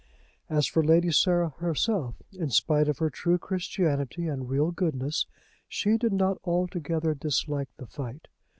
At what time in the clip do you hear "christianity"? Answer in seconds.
3.37-4.25